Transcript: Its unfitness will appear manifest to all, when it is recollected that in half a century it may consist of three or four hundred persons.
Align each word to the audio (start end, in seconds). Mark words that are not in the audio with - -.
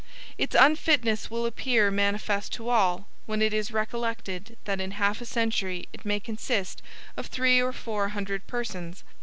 Its 0.35 0.55
unfitness 0.59 1.29
will 1.29 1.45
appear 1.45 1.91
manifest 1.91 2.51
to 2.51 2.69
all, 2.69 3.07
when 3.27 3.39
it 3.39 3.53
is 3.53 3.69
recollected 3.69 4.57
that 4.65 4.81
in 4.81 4.89
half 4.97 5.21
a 5.21 5.25
century 5.27 5.87
it 5.93 6.03
may 6.05 6.19
consist 6.19 6.81
of 7.15 7.27
three 7.27 7.61
or 7.61 7.71
four 7.71 8.09
hundred 8.09 8.47
persons. 8.47 9.03